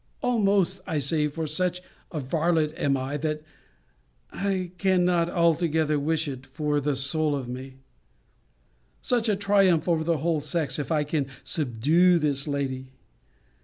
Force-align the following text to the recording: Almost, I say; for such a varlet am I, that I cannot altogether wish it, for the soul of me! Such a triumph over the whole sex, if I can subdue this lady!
Almost, 0.23 0.81
I 0.87 0.97
say; 0.97 1.27
for 1.27 1.45
such 1.45 1.79
a 2.11 2.19
varlet 2.19 2.73
am 2.75 2.97
I, 2.97 3.17
that 3.17 3.43
I 4.31 4.71
cannot 4.79 5.29
altogether 5.29 5.99
wish 5.99 6.27
it, 6.27 6.47
for 6.47 6.81
the 6.81 6.95
soul 6.95 7.35
of 7.35 7.47
me! 7.47 7.75
Such 9.03 9.29
a 9.29 9.35
triumph 9.35 9.87
over 9.87 10.03
the 10.03 10.17
whole 10.17 10.39
sex, 10.39 10.79
if 10.79 10.91
I 10.91 11.03
can 11.03 11.27
subdue 11.43 12.17
this 12.17 12.47
lady! 12.47 12.93